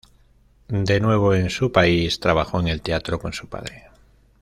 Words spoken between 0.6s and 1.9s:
De nuevo en su